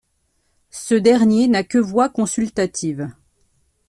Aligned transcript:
Ce 0.73 0.95
dernier 0.95 1.47
n’a 1.47 1.63
que 1.63 1.77
voix 1.77 2.09
consultative. 2.09 3.11